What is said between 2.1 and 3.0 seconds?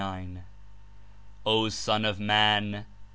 Man!